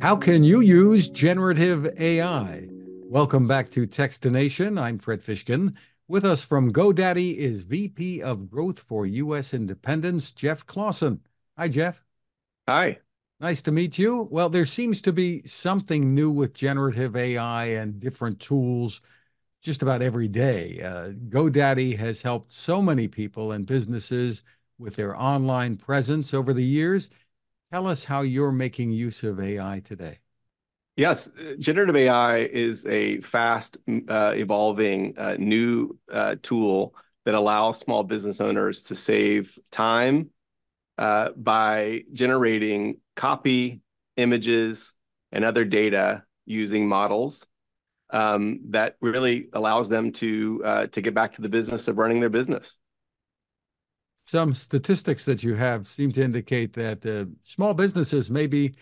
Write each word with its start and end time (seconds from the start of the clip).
How 0.00 0.14
can 0.14 0.44
you 0.44 0.60
use 0.60 1.10
generative 1.10 1.84
AI? 2.00 2.68
Welcome 2.70 3.48
back 3.48 3.68
to 3.70 3.84
Techstination. 3.84 4.80
I'm 4.80 4.96
Fred 4.96 5.20
Fishkin. 5.20 5.74
With 6.06 6.24
us 6.24 6.44
from 6.44 6.72
GoDaddy 6.72 7.36
is 7.36 7.62
VP 7.62 8.22
of 8.22 8.48
Growth 8.48 8.78
for 8.78 9.06
U.S. 9.06 9.52
Independence, 9.52 10.30
Geoff 10.30 10.64
Clawson. 10.66 11.20
Hi, 11.58 11.66
Geoff. 11.66 12.04
Hi. 12.68 12.98
Nice 13.40 13.60
to 13.62 13.72
meet 13.72 13.98
you. 13.98 14.28
Well, 14.30 14.48
there 14.48 14.66
seems 14.66 15.02
to 15.02 15.12
be 15.12 15.42
something 15.42 16.14
new 16.14 16.30
with 16.30 16.54
generative 16.54 17.16
AI 17.16 17.64
and 17.64 17.98
different 17.98 18.38
tools 18.38 19.00
just 19.62 19.82
about 19.82 20.00
every 20.00 20.28
day. 20.28 20.80
Uh, 20.80 21.10
GoDaddy 21.28 21.98
has 21.98 22.22
helped 22.22 22.52
so 22.52 22.80
many 22.80 23.08
people 23.08 23.50
and 23.50 23.66
businesses 23.66 24.44
with 24.78 24.94
their 24.94 25.20
online 25.20 25.76
presence 25.76 26.32
over 26.32 26.52
the 26.52 26.64
years. 26.64 27.10
Tell 27.70 27.86
us 27.86 28.04
how 28.04 28.22
you're 28.22 28.52
making 28.52 28.92
use 28.92 29.22
of 29.22 29.38
AI 29.38 29.80
today. 29.80 30.20
Yes, 30.96 31.30
generative 31.58 31.94
AI 31.96 32.38
is 32.38 32.86
a 32.86 33.20
fast 33.20 33.76
uh, 34.08 34.32
evolving 34.34 35.16
uh, 35.16 35.36
new 35.38 35.96
uh, 36.12 36.36
tool 36.42 36.94
that 37.24 37.34
allows 37.34 37.78
small 37.78 38.02
business 38.02 38.40
owners 38.40 38.82
to 38.82 38.94
save 38.96 39.56
time 39.70 40.30
uh, 40.96 41.28
by 41.36 42.02
generating 42.12 42.96
copy, 43.14 43.82
images, 44.16 44.94
and 45.30 45.44
other 45.44 45.64
data 45.64 46.24
using 46.46 46.88
models 46.88 47.46
um, 48.10 48.60
that 48.70 48.96
really 49.00 49.48
allows 49.52 49.88
them 49.88 50.10
to 50.12 50.62
uh, 50.64 50.86
to 50.86 51.00
get 51.00 51.14
back 51.14 51.34
to 51.34 51.42
the 51.42 51.48
business 51.48 51.86
of 51.86 51.98
running 51.98 52.20
their 52.20 52.30
business. 52.30 52.74
Some 54.28 54.52
statistics 54.52 55.24
that 55.24 55.42
you 55.42 55.54
have 55.54 55.86
seem 55.86 56.12
to 56.12 56.20
indicate 56.20 56.74
that 56.74 57.06
uh, 57.06 57.32
small 57.44 57.72
businesses 57.72 58.30
may 58.30 58.46
be 58.46 58.74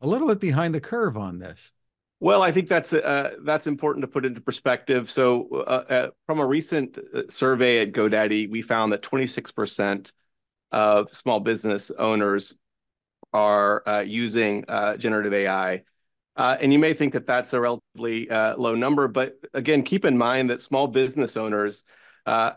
a 0.00 0.08
little 0.08 0.26
bit 0.26 0.40
behind 0.40 0.74
the 0.74 0.80
curve 0.80 1.16
on 1.16 1.38
this. 1.38 1.72
Well, 2.18 2.42
I 2.42 2.50
think 2.50 2.66
that's 2.66 2.92
uh, 2.92 3.36
that's 3.44 3.68
important 3.68 4.02
to 4.02 4.08
put 4.08 4.26
into 4.26 4.40
perspective. 4.40 5.08
So, 5.08 5.50
uh, 5.52 5.84
uh, 5.88 6.10
from 6.26 6.40
a 6.40 6.44
recent 6.44 6.98
uh, 6.98 7.22
survey 7.30 7.78
at 7.78 7.92
GoDaddy, 7.92 8.50
we 8.50 8.60
found 8.60 8.92
that 8.92 9.02
26% 9.02 10.10
of 10.72 11.14
small 11.14 11.38
business 11.38 11.92
owners 11.96 12.54
are 13.32 13.88
uh, 13.88 14.00
using 14.00 14.64
generative 14.98 15.32
AI. 15.32 15.84
and 16.36 16.72
you 16.72 16.80
may 16.80 16.92
think 16.92 17.12
that 17.12 17.24
that's 17.24 17.52
a 17.52 17.60
relatively 17.60 18.26
low 18.28 18.74
number, 18.74 19.06
but 19.06 19.36
again, 19.54 19.84
keep 19.84 20.04
in 20.04 20.18
mind 20.18 20.50
that 20.50 20.60
small 20.60 20.88
business 20.88 21.36
owners 21.36 21.84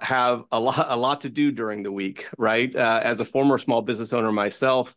have 0.01 0.43
a 0.51 0.59
lot 0.59 0.85
a 0.89 0.95
lot 0.95 1.21
to 1.21 1.29
do 1.29 1.51
during 1.51 1.83
the 1.83 1.91
week, 1.91 2.27
right? 2.37 2.73
as 2.75 3.19
a 3.19 3.25
former 3.25 3.57
small 3.57 3.81
business 3.81 4.13
owner 4.13 4.31
myself, 4.31 4.95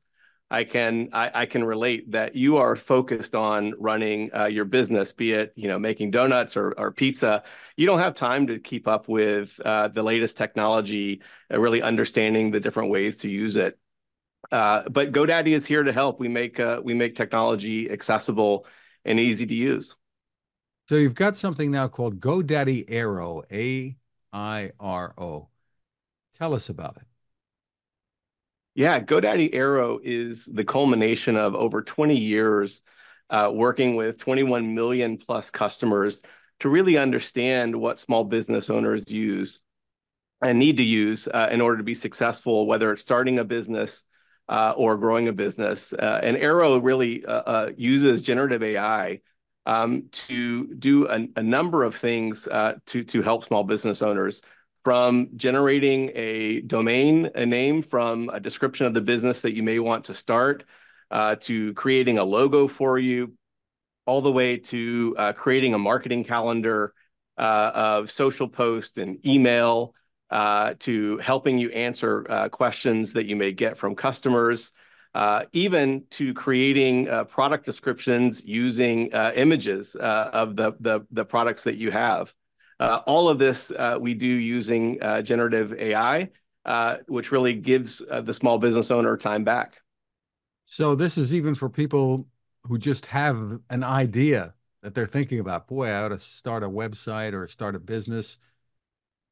I 0.50 0.64
can 0.64 1.08
I, 1.12 1.30
I, 1.34 1.47
can 1.47 1.64
relate 1.64 2.12
that 2.12 2.36
you 2.36 2.58
are 2.58 2.77
focused 2.77 3.34
on 3.34 3.75
running 3.78 4.30
uh, 4.34 4.45
your 4.45 4.64
business, 4.64 5.12
be 5.12 5.33
it 5.33 5.52
you 5.56 5.69
know 5.69 5.78
making 5.78 6.11
donuts 6.11 6.56
or, 6.56 6.72
or 6.78 6.92
pizza. 6.92 7.42
You 7.77 7.86
don't 7.86 7.98
have 7.98 8.14
time 8.14 8.47
to 8.48 8.58
keep 8.58 8.86
up 8.86 9.08
with 9.08 9.58
uh, 9.64 9.89
the 9.89 10.02
latest 10.02 10.36
technology, 10.36 11.22
uh, 11.52 11.58
really 11.58 11.83
understanding 11.83 12.50
the 12.50 12.61
different 12.61 12.91
ways 12.91 13.17
to 13.19 13.28
use 13.28 13.56
it. 13.56 13.78
Uh, 14.52 14.83
but 14.89 15.12
GoDaddy 15.12 15.48
is 15.48 15.64
here 15.67 15.83
to 15.83 15.92
help. 15.92 16.20
We 16.20 16.28
make 16.28 16.61
uh, 16.61 16.80
we 16.84 16.95
make 16.95 17.17
technology 17.17 17.91
accessible 17.91 18.67
and 19.05 19.19
easy 19.19 19.47
to 19.47 19.55
use. 19.55 19.97
So 20.89 20.97
you've 20.97 21.14
got 21.14 21.36
something 21.36 21.70
now 21.70 21.89
called 21.89 22.20
GoDaddy 22.20 22.89
Airo, 22.91 23.42
A 23.50 23.97
I 24.34 24.72
R 24.80 25.14
O. 25.16 25.48
Tell 26.36 26.54
us 26.54 26.68
about 26.68 26.96
it. 26.96 27.04
Yeah, 28.74 28.98
GoDaddy 28.98 29.54
Airo 29.54 30.00
is 30.02 30.46
the 30.46 30.64
culmination 30.64 31.36
of 31.36 31.54
over 31.54 31.80
20 31.80 32.18
years 32.18 32.82
uh, 33.30 33.50
working 33.55 33.94
with 33.94 34.18
21 34.18 34.74
million 34.74 35.17
plus 35.17 35.50
customers 35.50 36.20
to 36.58 36.68
really 36.68 36.96
understand 36.96 37.77
what 37.77 38.00
small 38.00 38.24
business 38.24 38.68
owners 38.68 39.05
use 39.08 39.61
and 40.42 40.58
need 40.58 40.78
to 40.78 40.83
use 40.83 41.28
uh, 41.28 41.48
in 41.52 41.61
order 41.61 41.78
to 41.78 41.84
be 41.84 41.94
successful, 41.94 42.67
whether 42.67 42.92
it's 42.92 43.02
starting 43.02 43.39
a 43.39 43.44
business 43.44 44.02
uh, 44.48 44.74
or 44.77 44.96
growing 44.96 45.28
a 45.28 45.33
business. 45.33 45.92
Uh, 45.92 46.20
and 46.23 46.36
Airo 46.36 46.83
really 46.83 47.24
uh, 47.24 47.33
uh, 47.33 47.70
uses 47.77 48.23
generative 48.23 48.64
AI 48.64 49.20
um, 49.67 50.05
to 50.13 50.75
do 50.75 51.08
a, 51.08 51.27
a, 51.36 51.42
number 51.42 51.85
of 51.85 51.97
things 51.97 52.42
to, 52.42 53.05
to 53.05 53.23
help 53.23 53.45
small 53.45 53.64
business 53.64 54.02
owners 54.02 54.42
from 54.85 55.30
generating 55.36 56.11
a 56.14 56.61
domain 56.61 57.30
a 57.35 57.47
name 57.47 57.83
from 57.83 58.29
a 58.33 58.39
description 58.39 58.86
of 58.86 58.95
the 58.95 59.01
business 59.01 59.41
that 59.41 59.57
you 59.57 59.63
may 59.63 59.79
want 59.79 60.05
to 60.05 60.14
start 60.14 60.64
uh, 61.11 61.35
to 61.36 61.73
creating 61.74 62.19
a 62.19 62.24
logo 62.24 62.69
for 62.69 62.98
you 62.98 63.33
all 64.07 64.20
the 64.20 64.30
way 64.30 64.58
to 64.58 65.14
uh, 65.19 65.33
creating 65.33 65.74
a 65.74 65.79
marketing 65.79 66.23
calendar 66.23 66.92
uh, 67.39 67.70
of 67.74 68.11
social 68.11 68.48
posts 68.48 68.98
and 68.98 69.24
email 69.27 69.95
uh, 70.30 70.74
to 70.79 71.17
helping 71.19 71.58
you 71.58 71.70
answer 71.70 72.27
uh, 72.29 72.48
questions 72.48 73.14
that 73.14 73.27
you 73.27 73.36
may 73.36 73.53
get 73.53 73.79
from 73.79 73.95
customers 73.95 74.70
uh, 75.14 75.45
even 75.52 76.02
to 76.11 76.35
creating 76.35 77.07
product 77.29 77.64
descriptions 77.64 78.42
using 78.45 79.07
images 79.35 79.95
of 79.97 80.57
the, 80.57 80.75
the, 80.80 81.07
the 81.13 81.25
products 81.25 81.64
that 81.64 81.77
you 81.77 81.91
have 81.91 82.33
uh, 82.80 83.01
all 83.07 83.29
of 83.29 83.39
this 83.39 83.70
uh, 83.70 83.97
we 84.01 84.14
do 84.14 84.27
using 84.27 85.01
uh, 85.03 85.23
generative 85.23 85.73
AI, 85.74 86.29
which 87.07 87.30
really 87.30 87.55
gives 87.55 87.98
the 87.98 88.35
small 88.35 88.58
business 88.58 88.91
owner 88.91 89.17
time 89.17 89.45
back. 89.45 89.80
So 90.64 90.95
this 90.95 91.19
is 91.19 91.35
even 91.35 91.55
for 91.55 91.69
people 91.69 92.27
who 92.64 92.79
just 92.79 93.07
have 93.07 93.61
an 93.70 93.85
idea 93.85 94.55
that 94.83 94.95
they're 94.95 95.07
thinking 95.07 95.39
about. 95.39 95.69
Boy, 95.69 95.89
I 95.89 96.03
ought 96.03 96.08
to 96.08 96.19
start 96.19 96.63
a 96.63 96.69
website 96.69 97.33
or 97.33 97.47
start 97.47 97.74
a 97.74 97.79
business, 97.79 98.39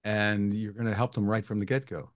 and 0.05 0.55
you're 0.55 0.73
going 0.73 0.87
to 0.87 0.95
help 0.95 1.15
them 1.15 1.27
right 1.27 1.45
from 1.45 1.59
the 1.59 1.67
get-go. 1.67 2.11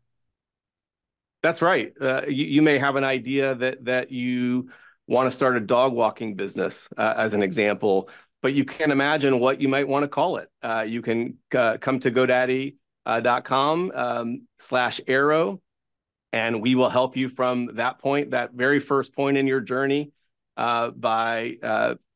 That's 1.46 1.62
right. 1.62 1.92
Uh, 2.00 2.22
you, 2.26 2.44
you, 2.46 2.62
may 2.62 2.76
have 2.76 2.96
an 2.96 3.04
idea 3.04 3.54
that 3.54 3.84
that 3.84 4.10
you 4.10 4.70
want 5.06 5.30
to 5.30 5.36
start 5.36 5.56
a 5.56 5.60
dog 5.60 5.92
walking 5.92 6.34
business, 6.34 6.88
uh, 6.96 7.14
as 7.16 7.34
an 7.34 7.42
example 7.44 8.10
but 8.42 8.54
you 8.54 8.64
can't 8.64 8.92
imagine 8.92 9.40
what 9.40 9.60
you 9.60 9.68
might 9.68 9.88
want 9.88 10.04
to 10.04 10.08
call 10.08 10.36
it. 10.36 10.48
Uh, 10.62 10.84
you 10.86 11.02
can 11.02 11.36
uh, 11.52 11.78
come 11.80 11.98
to 11.98 12.12
GoDaddy.com 12.12 13.92
uh, 13.92 13.98
um, 13.98 14.46
slash 14.60 15.00
airo, 15.08 15.58
and 16.32 16.62
we 16.62 16.76
will 16.76 16.90
help 16.90 17.16
you 17.16 17.28
from 17.28 17.70
that 17.74 17.98
point, 17.98 18.30
that 18.30 18.52
very 18.52 18.78
first 18.78 19.12
point 19.16 19.36
in 19.36 19.48
your 19.48 19.60
journey, 19.60 20.12
uh, 20.56 20.90
by 20.90 21.56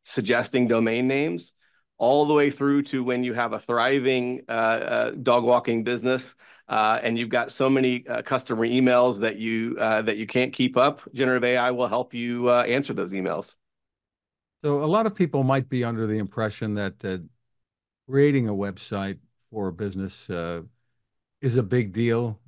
suggesting 0.04 0.68
domain 0.68 1.08
names, 1.08 1.52
all 2.00 2.24
the 2.24 2.32
way 2.32 2.50
through 2.50 2.82
to 2.82 3.04
when 3.04 3.22
you 3.22 3.34
have 3.34 3.52
a 3.52 3.60
thriving 3.60 4.40
uh, 4.48 5.10
dog 5.22 5.44
walking 5.44 5.84
business. 5.84 6.34
and 6.68 7.18
you've 7.18 7.28
got 7.28 7.52
so 7.52 7.68
many 7.68 8.00
customer 8.24 8.66
emails 8.66 9.20
that 9.20 9.36
you 9.36 9.74
that 9.76 10.16
you 10.16 10.26
can't 10.26 10.52
keep 10.52 10.76
up. 10.76 11.02
Generative 11.12 11.44
AI 11.44 11.70
will 11.70 11.88
help 11.88 12.14
you 12.14 12.50
answer 12.50 12.94
those 12.94 13.12
emails. 13.12 13.54
So 14.64 14.82
a 14.82 14.86
lot 14.86 15.06
of 15.06 15.14
people 15.14 15.42
might 15.42 15.68
be 15.68 15.84
under 15.84 16.06
the 16.06 16.18
impression 16.18 16.74
that 16.74 17.04
uh, 17.04 17.18
creating 18.08 18.48
a 18.48 18.52
website 18.52 19.18
for 19.50 19.68
a 19.68 19.72
business 19.72 20.28
uh, 20.30 20.62
is 21.42 21.56
a 21.56 21.62
big 21.62 21.92
deal, 21.92 22.38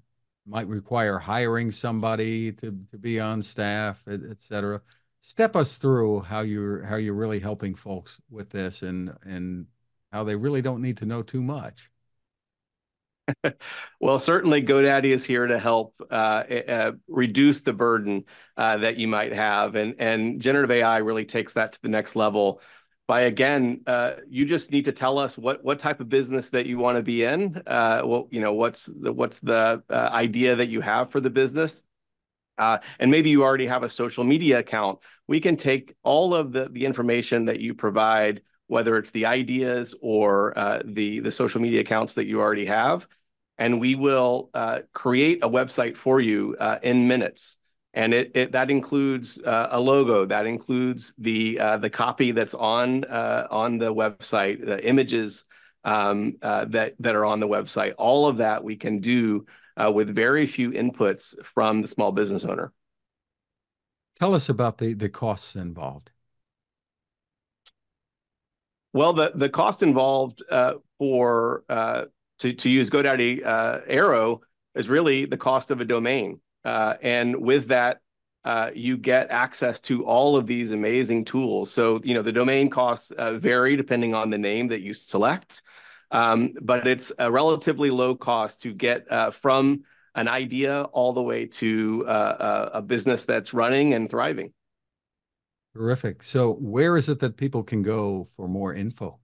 might 0.46 0.66
require 0.66 1.18
hiring 1.18 1.70
somebody 1.70 2.52
to, 2.52 2.78
to 2.90 2.98
be 2.98 3.20
on 3.20 3.42
staff, 3.42 4.02
et 4.08 4.40
cetera. 4.40 4.80
Step 5.22 5.54
us 5.54 5.76
through 5.76 6.20
how 6.20 6.40
you're 6.40 6.82
how 6.82 6.96
you're 6.96 7.14
really 7.14 7.40
helping 7.40 7.74
folks 7.76 8.20
with 8.28 8.50
this 8.50 8.82
and 8.82 9.16
and 9.24 9.66
how 10.12 10.24
they 10.24 10.36
really 10.36 10.60
don't 10.60 10.82
need 10.82 10.96
to 10.98 11.06
know 11.06 11.22
too 11.22 11.40
much. 11.40 11.90
well, 14.00 14.18
certainly 14.18 14.62
GoDaddy 14.62 15.12
is 15.12 15.24
here 15.24 15.46
to 15.46 15.58
help 15.60 15.94
uh, 16.10 16.42
uh, 16.68 16.92
reduce 17.06 17.60
the 17.60 17.72
burden 17.72 18.24
uh, 18.56 18.78
that 18.78 18.96
you 18.96 19.06
might 19.06 19.32
have, 19.32 19.76
and 19.76 19.94
and 19.98 20.40
generative 20.40 20.72
AI 20.72 20.98
really 20.98 21.24
takes 21.24 21.52
that 21.52 21.74
to 21.74 21.82
the 21.82 21.88
next 21.88 22.16
level. 22.16 22.60
By 23.06 23.22
again, 23.22 23.82
uh, 23.86 24.14
you 24.28 24.44
just 24.44 24.72
need 24.72 24.86
to 24.86 24.92
tell 24.92 25.18
us 25.18 25.38
what 25.38 25.62
what 25.62 25.78
type 25.78 26.00
of 26.00 26.08
business 26.08 26.50
that 26.50 26.66
you 26.66 26.78
want 26.78 26.96
to 26.96 27.02
be 27.02 27.22
in. 27.22 27.62
Uh, 27.66 28.02
well, 28.04 28.28
you 28.32 28.40
know, 28.40 28.54
what's 28.54 28.86
the 28.86 29.12
what's 29.12 29.38
the 29.38 29.82
uh, 29.88 29.94
idea 30.12 30.56
that 30.56 30.68
you 30.68 30.80
have 30.80 31.10
for 31.12 31.20
the 31.20 31.30
business, 31.30 31.82
and 32.58 33.10
maybe 33.10 33.30
you 33.30 33.42
already 33.42 33.66
have 33.66 33.82
a 33.82 33.88
social 33.88 34.24
media 34.24 34.58
account. 34.58 34.98
We 35.26 35.40
can 35.40 35.56
take 35.56 35.94
all 36.02 36.34
of 36.34 36.52
the 36.52 36.68
the 36.70 36.84
information 36.84 37.46
that 37.46 37.60
you 37.60 37.74
provide 37.74 38.42
whether 38.72 38.96
it's 38.96 39.10
the 39.10 39.26
ideas 39.26 39.94
or 40.00 40.56
uh, 40.58 40.80
the 40.82 41.20
the 41.20 41.30
social 41.30 41.60
media 41.60 41.80
accounts 41.80 42.14
that 42.14 42.24
you 42.24 42.40
already 42.40 42.64
have, 42.64 43.06
and 43.58 43.78
we 43.78 43.94
will 43.94 44.48
uh, 44.54 44.78
create 44.94 45.44
a 45.44 45.48
website 45.48 45.94
for 45.94 46.20
you 46.20 46.56
uh, 46.58 46.78
in 46.82 47.06
minutes. 47.06 47.58
And 47.92 48.14
it, 48.14 48.30
it 48.34 48.52
that 48.52 48.70
includes 48.70 49.38
uh, 49.38 49.68
a 49.72 49.78
logo, 49.78 50.24
that 50.24 50.46
includes 50.46 51.12
the 51.18 51.60
uh, 51.60 51.76
the 51.76 51.90
copy 51.90 52.32
that's 52.32 52.54
on 52.54 53.04
uh, 53.04 53.46
on 53.50 53.76
the 53.76 53.92
website, 53.92 54.64
the 54.64 54.82
images 54.82 55.44
um, 55.84 56.38
that 56.40 56.94
that 56.98 57.14
are 57.14 57.26
on 57.26 57.40
the 57.40 57.48
website. 57.48 57.92
All 57.98 58.26
of 58.26 58.38
that 58.38 58.64
we 58.64 58.76
can 58.76 59.00
do 59.00 59.44
with 59.92 60.14
very 60.14 60.46
few 60.46 60.70
inputs 60.70 61.34
from 61.44 61.82
the 61.82 61.88
small 61.88 62.12
business 62.12 62.44
owner. 62.44 62.72
Tell 64.16 64.34
us 64.34 64.48
about 64.48 64.78
the 64.78 64.94
the 64.94 65.08
costs 65.08 65.56
involved. 65.56 66.10
Well, 68.92 69.12
the 69.14 69.32
the 69.34 69.48
cost 69.48 69.82
involved 69.82 70.42
uh, 70.50 70.74
for 70.98 71.64
uh, 71.68 72.04
to 72.40 72.52
to 72.52 72.68
use 72.68 72.90
GoDaddy 72.90 73.44
uh, 73.44 73.80
Airo 73.90 74.40
is 74.74 74.88
really 74.88 75.24
the 75.24 75.36
cost 75.36 75.70
of 75.70 75.80
a 75.80 75.84
domain, 75.84 76.40
uh, 76.64 76.94
and 77.00 77.36
with 77.36 77.68
that, 77.68 78.00
uh, 78.44 78.70
you 78.74 78.98
get 78.98 79.30
access 79.30 79.80
to 79.82 80.04
all 80.04 80.36
of 80.36 80.46
these 80.46 80.72
amazing 80.72 81.24
tools. 81.24 81.72
So 81.72 82.00
you 82.04 82.12
know 82.12 82.22
the 82.22 82.32
domain 82.32 82.68
costs 82.68 83.10
uh, 83.12 83.38
vary 83.38 83.76
depending 83.76 84.14
on 84.14 84.28
the 84.28 84.38
name 84.38 84.68
that 84.68 84.82
you 84.82 84.92
select, 84.92 85.62
um, 86.12 86.52
but 86.60 86.86
it's 86.86 87.10
a 87.18 87.32
relatively 87.32 87.90
low 87.90 88.14
cost 88.14 88.62
to 88.62 88.72
get 88.72 89.10
uh, 89.10 89.30
from 89.30 89.82
an 90.14 90.28
idea 90.28 90.82
all 90.82 91.14
the 91.14 91.22
way 91.22 91.46
to 91.46 92.04
uh, 92.06 92.10
uh, 92.10 92.70
a 92.74 92.82
business 92.82 93.24
that's 93.24 93.54
running 93.54 93.94
and 93.94 94.10
thriving. 94.10 94.52
Terrific. 95.74 96.22
So, 96.22 96.52
where 96.52 96.98
is 96.98 97.08
it 97.08 97.18
that 97.20 97.38
people 97.38 97.62
can 97.62 97.82
go 97.82 98.28
for 98.36 98.46
more 98.46 98.74
info? 98.74 99.18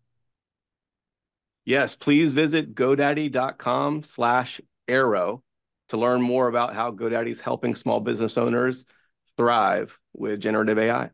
Yes, 1.67 1.94
please 1.94 2.32
visit 2.32 2.75
godaddy.com 2.75 4.02
slash 4.02 4.58
airo 4.88 5.43
to 5.90 5.96
learn 5.99 6.23
more 6.23 6.49
about 6.49 6.75
how 6.75 6.90
GoDaddy 6.90 7.31
is 7.31 7.40
helping 7.40 7.75
small 7.75 8.00
business 8.00 8.38
owners 8.38 8.87
thrive 9.37 9.99
with 10.14 10.40
generative 10.40 10.79
AI. 10.79 11.11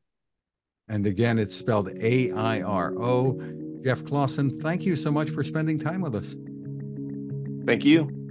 And 0.87 1.06
again, 1.06 1.41
it's 1.41 1.56
spelled 1.56 1.88
A 1.99 2.31
I 2.31 2.62
R 2.62 2.94
O. 2.97 3.63
Geoff 3.85 4.05
Clawson, 4.05 4.59
thank 4.61 4.87
you 4.87 4.97
so 4.97 5.13
much 5.13 5.29
for 5.29 5.45
spending 5.45 5.79
time 5.79 6.01
with 6.01 6.15
us. 6.15 6.35
Thank 7.67 7.85
you. 7.85 8.24